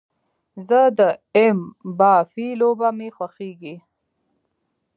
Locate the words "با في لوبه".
1.97-2.89